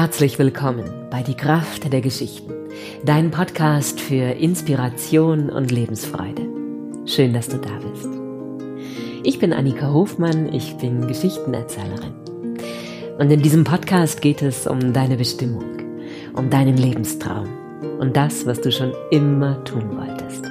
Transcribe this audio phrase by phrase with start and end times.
[0.00, 2.52] Herzlich willkommen bei Die Kraft der Geschichten,
[3.04, 6.46] dein Podcast für Inspiration und Lebensfreude.
[7.04, 8.08] Schön, dass du da bist.
[9.24, 12.14] Ich bin Annika Hofmann, ich bin Geschichtenerzählerin.
[13.18, 15.64] Und in diesem Podcast geht es um deine Bestimmung,
[16.32, 17.48] um deinen Lebenstraum
[17.98, 20.44] und das, was du schon immer tun wolltest.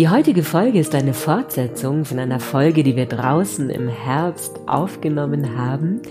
[0.00, 5.56] Die heutige Folge ist eine Fortsetzung von einer Folge, die wir draußen im Herbst aufgenommen
[5.56, 6.02] haben,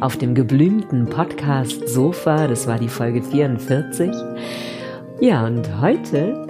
[0.00, 2.46] auf dem geblümten Podcast Sofa.
[2.46, 4.10] Das war die Folge 44.
[5.20, 6.46] Ja, und heute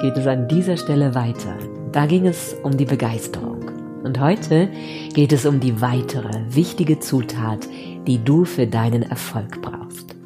[0.00, 1.56] geht es an dieser Stelle weiter.
[1.92, 3.70] Da ging es um die Begeisterung.
[4.02, 4.68] Und heute
[5.12, 7.68] geht es um die weitere wichtige Zutat,
[8.06, 10.16] die du für deinen Erfolg brauchst.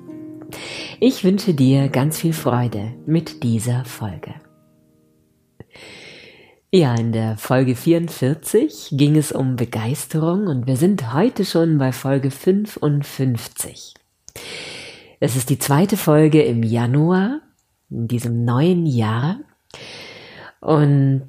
[1.01, 4.35] Ich wünsche dir ganz viel Freude mit dieser Folge.
[6.77, 11.93] Ja, in der Folge 44 ging es um Begeisterung und wir sind heute schon bei
[11.93, 13.95] Folge 55.
[15.21, 17.43] Es ist die zweite Folge im Januar,
[17.91, 19.39] in diesem neuen Jahr.
[20.59, 21.27] Und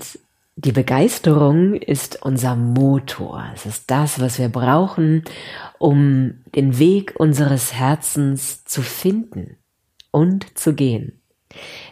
[0.56, 3.48] die Begeisterung ist unser Motor.
[3.54, 5.26] Es ist das, was wir brauchen,
[5.78, 9.58] um den Weg unseres Herzens zu finden
[10.10, 11.22] und zu gehen.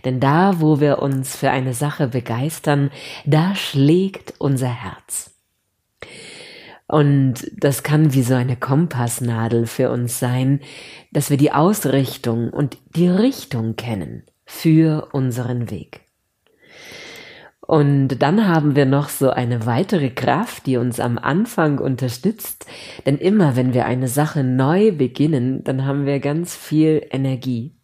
[0.06, 2.92] Denn da, wo wir uns für eine Sache begeistern,
[3.26, 5.32] da schlägt unser Herz.
[6.88, 10.60] Und das kann wie so eine Kompassnadel für uns sein,
[11.12, 16.02] dass wir die Ausrichtung und die Richtung kennen für unseren Weg.
[17.66, 22.66] Und dann haben wir noch so eine weitere Kraft, die uns am Anfang unterstützt.
[23.06, 27.78] Denn immer wenn wir eine Sache neu beginnen, dann haben wir ganz viel Energie,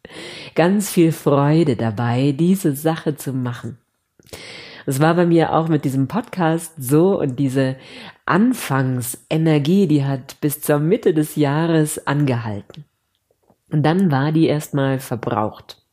[0.55, 3.77] ganz viel Freude dabei, diese Sache zu machen.
[4.85, 7.75] Es war bei mir auch mit diesem Podcast so und diese
[8.25, 12.85] Anfangsenergie, die hat bis zur Mitte des Jahres angehalten.
[13.71, 15.83] Und dann war die erstmal verbraucht.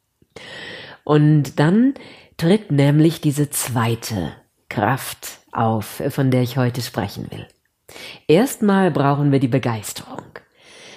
[1.04, 1.94] Und dann
[2.36, 4.32] tritt nämlich diese zweite
[4.68, 7.46] Kraft auf, von der ich heute sprechen will.
[8.28, 10.24] Erstmal brauchen wir die Begeisterung.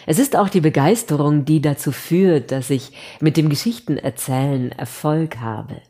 [0.10, 5.84] Es ist auch die Begeisterung, die dazu führt, dass ich mit dem Geschichtenerzählen Erfolg habe,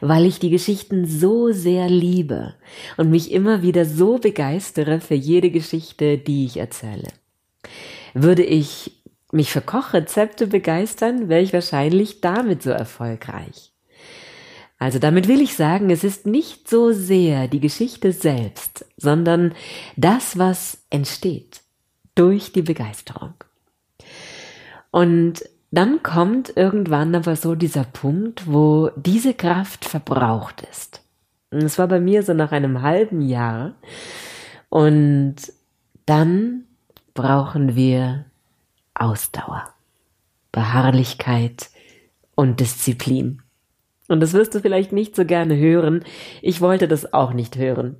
[0.00, 2.56] weil ich die Geschichten so sehr liebe
[2.96, 7.06] und mich immer wieder so begeistere für jede Geschichte, die ich erzähle.
[8.14, 13.70] Würde ich mich für Kochrezepte begeistern, wäre ich wahrscheinlich damit so erfolgreich.
[14.80, 19.54] Also damit will ich sagen, es ist nicht so sehr die Geschichte selbst, sondern
[19.96, 21.60] das, was entsteht
[22.16, 23.34] durch die Begeisterung.
[24.92, 25.42] Und
[25.72, 31.00] dann kommt irgendwann aber so dieser Punkt, wo diese Kraft verbraucht ist.
[31.50, 33.74] Und es war bei mir so nach einem halben Jahr.
[34.68, 35.36] Und
[36.04, 36.64] dann
[37.14, 38.26] brauchen wir
[38.94, 39.64] Ausdauer,
[40.52, 41.70] Beharrlichkeit
[42.34, 43.40] und Disziplin.
[44.08, 46.04] Und das wirst du vielleicht nicht so gerne hören.
[46.42, 47.96] Ich wollte das auch nicht hören.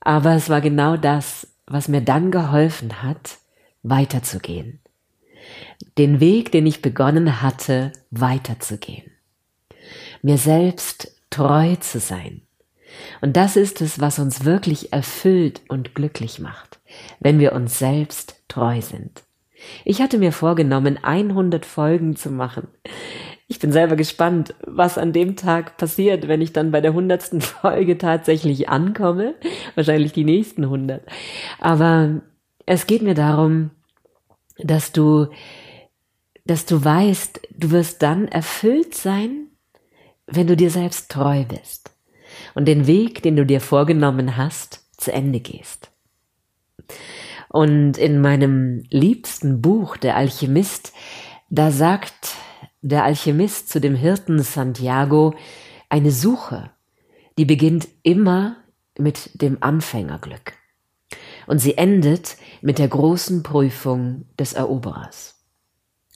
[0.00, 3.38] Aber es war genau das, was mir dann geholfen hat,
[3.82, 4.80] weiterzugehen.
[5.98, 9.10] Den Weg, den ich begonnen hatte, weiterzugehen.
[10.22, 12.42] Mir selbst treu zu sein.
[13.20, 16.80] Und das ist es, was uns wirklich erfüllt und glücklich macht,
[17.20, 19.22] wenn wir uns selbst treu sind.
[19.84, 22.68] Ich hatte mir vorgenommen, 100 Folgen zu machen.
[23.48, 27.40] Ich bin selber gespannt, was an dem Tag passiert, wenn ich dann bei der hundertsten
[27.40, 29.34] Folge tatsächlich ankomme.
[29.74, 31.02] Wahrscheinlich die nächsten hundert.
[31.60, 32.22] Aber
[32.66, 33.70] es geht mir darum,
[34.58, 35.28] dass du,
[36.44, 39.48] dass du weißt, du wirst dann erfüllt sein,
[40.26, 41.90] wenn du dir selbst treu bist
[42.54, 45.90] und den Weg, den du dir vorgenommen hast, zu Ende gehst.
[47.48, 50.92] Und in meinem liebsten Buch, Der Alchemist,
[51.48, 52.34] da sagt
[52.82, 55.34] der Alchemist zu dem Hirten Santiago
[55.88, 56.70] eine Suche,
[57.38, 58.56] die beginnt immer
[58.98, 60.54] mit dem Anfängerglück.
[61.46, 65.36] Und sie endet mit der großen Prüfung des Eroberers.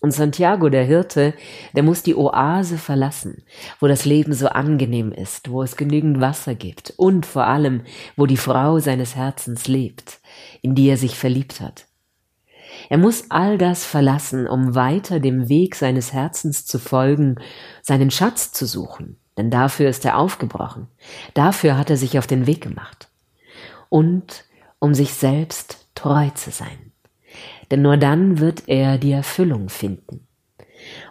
[0.02, 1.34] Und Santiago, der Hirte,
[1.74, 3.42] der muss die Oase verlassen,
[3.80, 7.82] wo das Leben so angenehm ist, wo es genügend Wasser gibt und vor allem,
[8.16, 10.20] wo die Frau seines Herzens lebt,
[10.62, 11.84] in die er sich verliebt hat.
[12.88, 17.36] Er muss all das verlassen, um weiter dem Weg seines Herzens zu folgen,
[17.82, 20.86] seinen Schatz zu suchen, denn dafür ist er aufgebrochen,
[21.34, 23.08] dafür hat er sich auf den Weg gemacht.
[23.90, 24.44] Und
[24.80, 26.92] um sich selbst treu zu sein.
[27.70, 30.26] Denn nur dann wird er die Erfüllung finden.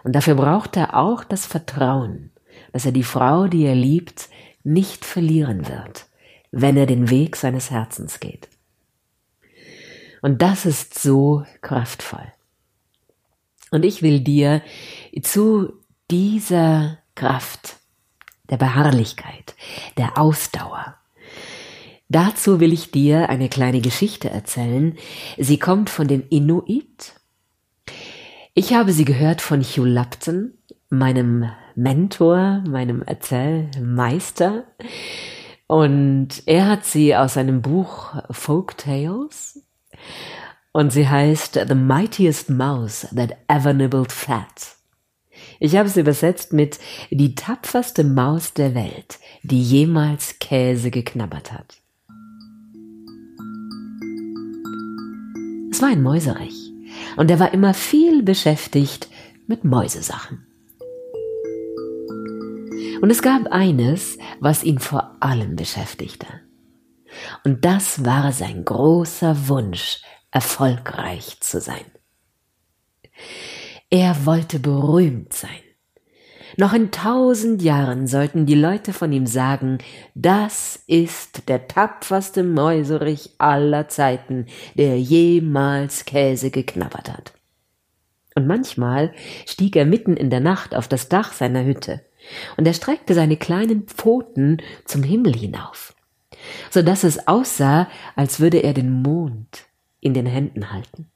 [0.04, 2.30] Und dafür braucht er auch das Vertrauen,
[2.72, 4.28] dass er die Frau, die er liebt,
[4.62, 6.06] nicht verlieren wird,
[6.50, 8.48] wenn er den Weg seines Herzens geht.
[10.20, 12.26] Und das ist so kraftvoll.
[13.70, 14.62] Und ich will dir
[15.22, 15.72] zu
[16.10, 17.76] dieser Kraft,
[18.50, 19.54] der Beharrlichkeit,
[19.96, 20.96] der Ausdauer,
[22.10, 24.98] Dazu will ich dir eine kleine Geschichte erzählen.
[25.38, 27.14] Sie kommt von den Inuit.
[28.52, 30.54] Ich habe sie gehört von Hugh Lupton,
[30.88, 34.64] meinem Mentor, meinem Erzählmeister.
[35.68, 39.62] Und er hat sie aus seinem Buch Folk Tales.
[40.72, 44.74] Und sie heißt The Mightiest Mouse That Ever Nibbled Fat.
[45.60, 46.80] Ich habe sie übersetzt mit
[47.10, 51.79] Die tapferste Maus der Welt, die jemals Käse geknabbert hat.
[55.80, 56.72] War ein Mäuserich
[57.16, 59.08] und er war immer viel beschäftigt
[59.46, 60.46] mit Mäusesachen.
[63.00, 66.26] Und es gab eines, was ihn vor allem beschäftigte.
[67.44, 71.84] Und das war sein großer Wunsch, erfolgreich zu sein.
[73.88, 75.62] Er wollte berühmt sein.
[76.56, 79.78] Noch in tausend Jahren sollten die Leute von ihm sagen,
[80.14, 87.32] das ist der tapferste Mäuserich aller Zeiten, der jemals Käse geknabbert hat.
[88.34, 89.12] Und manchmal
[89.46, 92.00] stieg er mitten in der Nacht auf das Dach seiner Hütte,
[92.56, 95.94] und er streckte seine kleinen Pfoten zum Himmel hinauf,
[96.70, 99.66] so dass es aussah, als würde er den Mond
[100.00, 101.10] in den Händen halten.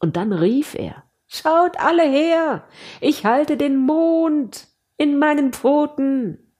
[0.00, 2.64] Und dann rief er, Schaut alle her,
[3.00, 4.66] ich halte den Mond
[5.00, 6.52] in meinen Pfoten.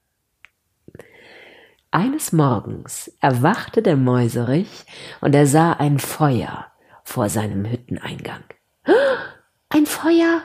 [1.91, 4.85] Eines Morgens erwachte der Mäuserich
[5.21, 6.65] und er sah ein Feuer
[7.03, 8.43] vor seinem Hütteneingang.
[9.69, 10.41] Ein Feuer!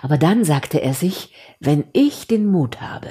[0.00, 3.10] Aber dann sagte er sich, wenn ich den Mut habe,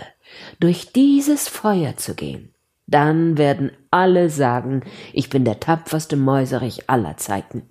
[0.60, 2.56] durch dieses Feuer zu gehen,
[2.88, 4.84] dann werden alle sagen,
[5.14, 7.70] ich bin der tapferste Mäuserich aller Zeiten.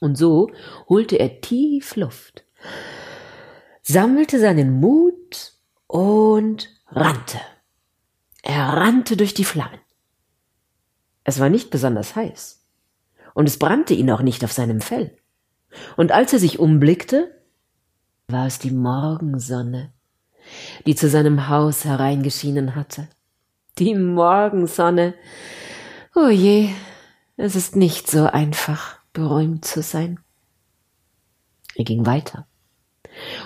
[0.00, 0.50] Und so
[0.88, 2.44] holte er tief Luft
[3.82, 5.52] sammelte seinen Mut
[5.86, 7.40] und rannte.
[8.42, 9.80] Er rannte durch die Flammen.
[11.24, 12.64] Es war nicht besonders heiß,
[13.34, 15.16] und es brannte ihn auch nicht auf seinem Fell.
[15.96, 17.34] Und als er sich umblickte,
[18.28, 19.92] war es die Morgensonne,
[20.86, 23.08] die zu seinem Haus hereingeschienen hatte.
[23.78, 25.14] Die Morgensonne.
[26.14, 26.70] Oh je,
[27.36, 30.20] es ist nicht so einfach, berühmt zu sein.
[31.74, 32.46] Er ging weiter.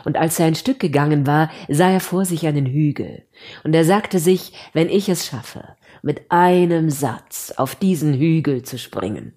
[0.05, 3.23] Und als er ein Stück gegangen war, sah er vor sich einen Hügel.
[3.65, 5.65] Und er sagte sich, wenn ich es schaffe,
[6.03, 9.35] mit einem Satz auf diesen Hügel zu springen,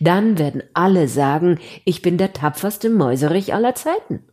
[0.00, 4.24] dann werden alle sagen, ich bin der tapferste Mäuserich aller Zeiten.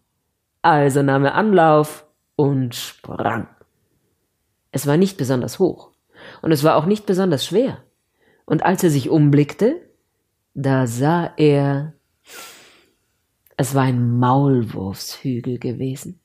[0.61, 2.05] Also nahm er Anlauf
[2.35, 3.47] und sprang.
[4.71, 5.91] Es war nicht besonders hoch,
[6.41, 7.83] und es war auch nicht besonders schwer.
[8.45, 9.81] Und als er sich umblickte,
[10.53, 11.93] da sah er
[13.57, 16.19] es war ein Maulwurfshügel gewesen.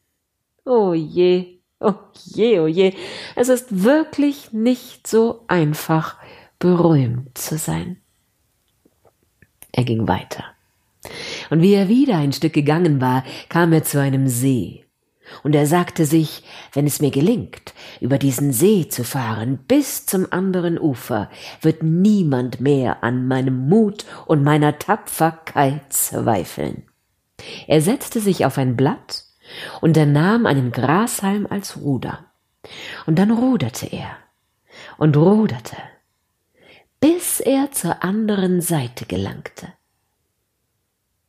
[0.64, 1.94] Oh je, oh
[2.26, 2.94] je, oh je,
[3.34, 6.19] es ist wirklich nicht so einfach,
[6.58, 7.96] berühmt zu sein.
[9.73, 10.44] Er ging weiter.
[11.50, 14.84] Und wie er wieder ein Stück gegangen war, kam er zu einem See.
[15.43, 16.44] Und er sagte sich,
[16.75, 21.31] wenn es mir gelingt, über diesen See zu fahren bis zum anderen Ufer,
[21.62, 26.84] wird niemand mehr an meinem Mut und meiner Tapferkeit zweifeln.
[27.67, 29.25] Er setzte sich auf ein Blatt
[29.81, 32.27] und er nahm einen Grashalm als Ruder.
[33.06, 34.17] Und dann ruderte er
[34.96, 35.77] und ruderte,
[37.01, 39.72] bis er zur anderen Seite gelangte.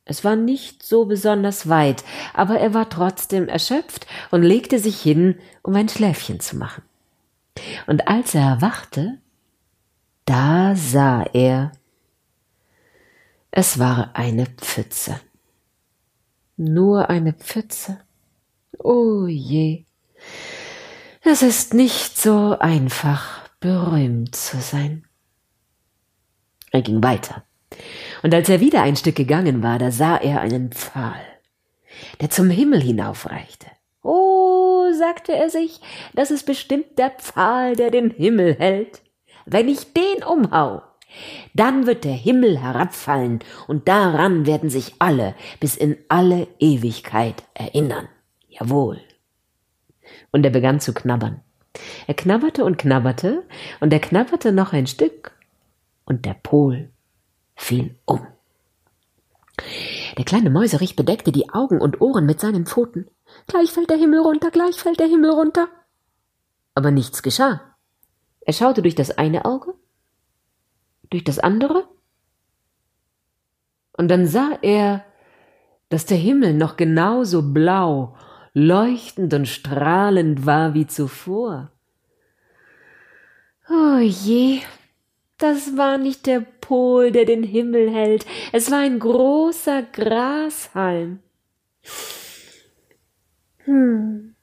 [0.06, 2.04] Es war nicht so besonders weit,
[2.34, 6.82] aber er war trotzdem erschöpft und legte sich hin, um ein Schläfchen zu machen.
[7.86, 9.18] Und als er erwachte,
[10.26, 11.72] da sah er,
[13.50, 15.20] es war eine Pfütze.
[16.56, 17.98] Nur eine Pfütze.
[18.78, 19.84] Oh je.
[21.22, 25.04] Es ist nicht so einfach, berühmt zu sein.
[26.70, 27.44] Er ging weiter.
[28.22, 31.20] Und als er wieder ein Stück gegangen war, da sah er einen Pfahl,
[32.20, 33.66] der zum Himmel hinaufreichte.
[34.02, 35.80] Oh, sagte er sich,
[36.14, 39.02] das ist bestimmt der Pfahl, der den Himmel hält.
[39.46, 40.82] Wenn ich den umhau,
[41.54, 48.08] dann wird der Himmel herabfallen, und daran werden sich alle bis in alle Ewigkeit erinnern.
[48.48, 49.00] Jawohl.
[50.32, 51.40] Und er begann zu knabbern.
[52.06, 53.44] Er knabberte und knabberte,
[53.80, 55.32] und er knabberte noch ein Stück,
[56.04, 56.90] und der Pol
[57.56, 58.26] fiel um.
[60.18, 63.08] Der kleine Mäuserich bedeckte die Augen und Ohren mit seinen Pfoten.
[63.46, 65.68] Gleich fällt der Himmel runter, gleich fällt der Himmel runter.
[66.74, 67.60] Aber nichts geschah.
[68.40, 69.74] Er schaute durch das eine Auge
[71.10, 71.88] durch das andere?
[73.96, 75.04] Und dann sah er,
[75.88, 78.16] dass der Himmel noch genauso blau,
[78.52, 81.70] leuchtend und strahlend war wie zuvor.
[83.68, 84.60] Oh je,
[85.38, 91.20] das war nicht der Pol, der den Himmel hält, es war ein großer Grashalm.
[93.58, 94.34] Hm,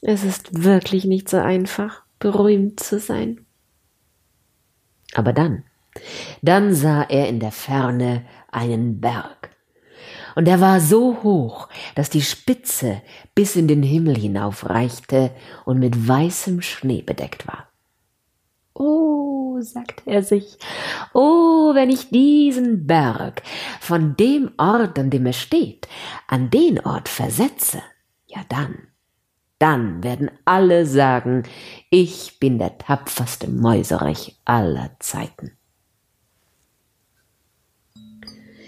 [0.00, 3.46] es ist wirklich nicht so einfach, berühmt zu sein.
[5.14, 5.64] Aber dann,
[6.42, 9.50] dann sah er in der Ferne einen Berg.
[10.34, 13.02] Und er war so hoch, dass die Spitze
[13.34, 15.30] bis in den Himmel hinaufreichte
[15.64, 17.68] und mit weißem Schnee bedeckt war.
[18.74, 20.56] Oh, sagte er sich,
[21.12, 23.42] oh, wenn ich diesen Berg
[23.80, 25.88] von dem Ort, an dem er steht,
[26.26, 27.82] an den Ort versetze,
[28.26, 28.88] ja dann,
[29.58, 31.44] dann werden alle sagen,
[31.90, 35.52] ich bin der tapferste Mäuserich aller Zeiten.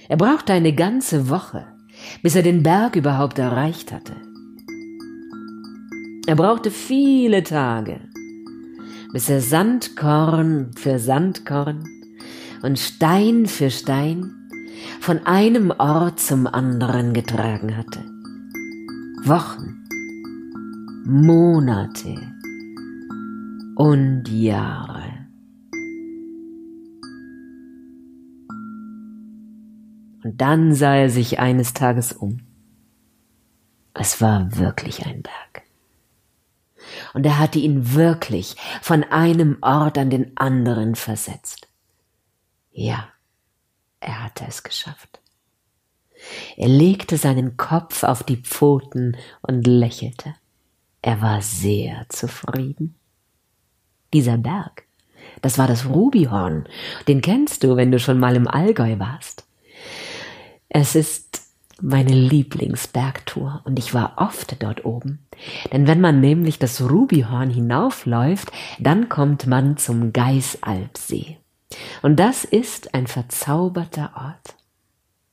[0.08, 1.66] Er brauchte eine ganze Woche,
[2.22, 4.14] bis er den Berg überhaupt erreicht hatte.
[6.26, 8.00] Er brauchte viele Tage,
[9.12, 11.84] bis er Sandkorn für Sandkorn
[12.62, 14.34] und Stein für Stein
[15.00, 18.00] von einem Ort zum anderen getragen hatte.
[19.24, 19.84] Wochen,
[21.04, 22.14] Monate
[23.76, 24.93] und Jahre.
[30.36, 32.40] Dann sah er sich eines Tages um.
[33.94, 35.62] Es war wirklich ein Berg.
[37.14, 41.68] Und er hatte ihn wirklich von einem Ort an den anderen versetzt.
[42.72, 43.08] Ja,
[44.00, 45.20] er hatte es geschafft.
[46.56, 50.34] Er legte seinen Kopf auf die Pfoten und lächelte.
[51.00, 52.96] Er war sehr zufrieden.
[54.12, 54.84] Dieser Berg,
[55.42, 56.68] das war das Rubihorn,
[57.06, 59.46] den kennst du, wenn du schon mal im Allgäu warst.
[60.76, 61.40] Es ist
[61.80, 65.24] meine Lieblingsbergtour und ich war oft dort oben.
[65.72, 68.50] Denn wenn man nämlich das Rubihorn hinaufläuft,
[68.80, 71.38] dann kommt man zum Geisalpsee.
[72.02, 74.56] Und das ist ein verzauberter Ort.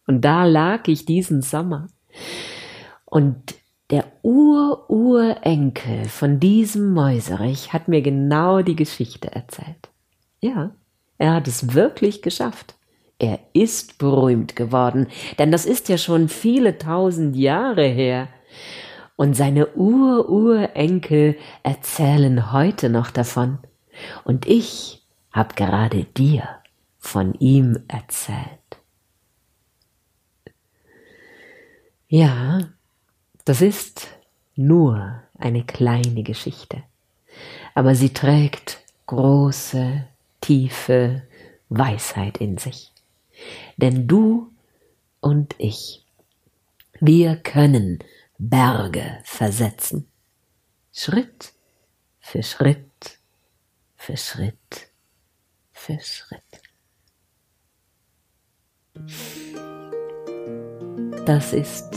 [0.05, 1.87] Und da lag ich diesen Sommer.
[3.05, 3.55] Und
[3.89, 9.89] der Ur-Urenkel von diesem Mäuserich hat mir genau die Geschichte erzählt.
[10.39, 10.69] Ja,
[11.17, 12.75] er hat es wirklich geschafft.
[13.21, 15.05] Er ist berühmt geworden,
[15.37, 18.29] denn das ist ja schon viele tausend Jahre her.
[19.15, 23.59] Und seine Ur-Urenkel erzählen heute noch davon.
[24.23, 26.49] Und ich hab gerade dir
[26.97, 28.39] von ihm erzählt.
[32.07, 32.61] Ja,
[33.45, 34.07] das ist
[34.55, 36.81] nur eine kleine Geschichte,
[37.75, 40.07] aber sie trägt große,
[40.41, 41.21] tiefe
[41.69, 42.91] Weisheit in sich.
[43.77, 44.51] Denn du
[45.19, 46.05] und ich,
[46.99, 47.99] wir können
[48.37, 50.07] Berge versetzen.
[50.93, 51.53] Schritt
[52.19, 53.19] für Schritt
[53.95, 54.89] für Schritt
[55.71, 56.41] für Schritt.
[61.25, 61.89] Das ist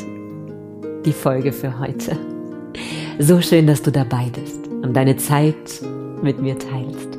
[1.04, 2.16] die Folge für heute.
[3.18, 5.82] So schön, dass du dabei bist und deine Zeit
[6.22, 7.13] mit mir teilst.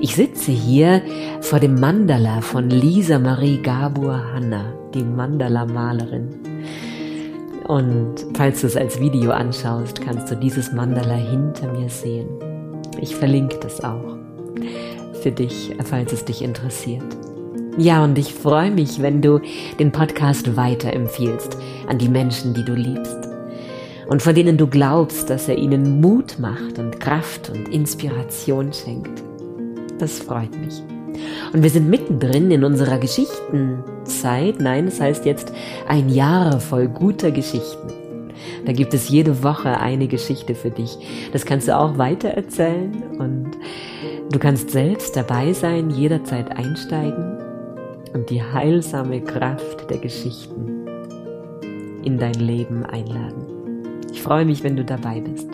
[0.00, 1.02] Ich sitze hier
[1.40, 6.28] vor dem Mandala von Lisa Marie Gabor Hanna, die Mandala-Malerin.
[7.66, 12.28] Und falls du es als Video anschaust, kannst du dieses Mandala hinter mir sehen.
[13.00, 14.16] Ich verlinke das auch
[15.20, 17.02] für dich, falls es dich interessiert.
[17.76, 19.40] Ja, und ich freue mich, wenn du
[19.80, 21.56] den Podcast weiterempfiehlst
[21.88, 23.18] an die Menschen, die du liebst
[24.06, 29.24] und von denen du glaubst, dass er ihnen Mut macht und Kraft und Inspiration schenkt.
[29.98, 30.82] Das freut mich.
[31.52, 34.60] Und wir sind mittendrin in unserer Geschichtenzeit.
[34.60, 35.52] Nein, es das heißt jetzt
[35.88, 37.92] ein Jahr voll guter Geschichten.
[38.64, 40.96] Da gibt es jede Woche eine Geschichte für dich.
[41.32, 43.50] Das kannst du auch weitererzählen und
[44.30, 47.38] du kannst selbst dabei sein, jederzeit einsteigen
[48.14, 50.86] und die heilsame Kraft der Geschichten
[52.04, 53.46] in dein Leben einladen.
[54.12, 55.48] Ich freue mich, wenn du dabei bist.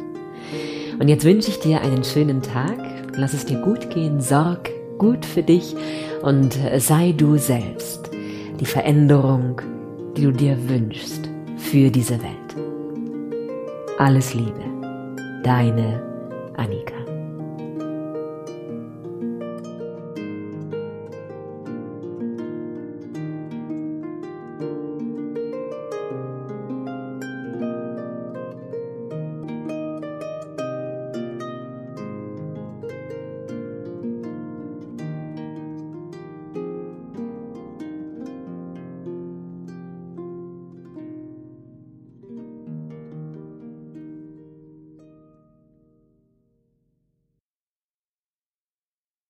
[0.99, 2.79] Und jetzt wünsche ich dir einen schönen Tag
[3.17, 5.75] Lass es dir gut gehen, sorg gut für dich
[6.23, 8.11] und sei du selbst
[8.61, 9.61] die Veränderung,
[10.17, 12.35] die du dir wünschst für diese Welt.
[13.99, 14.65] Alles Liebe,
[15.43, 16.03] deine
[16.57, 16.94] Annika.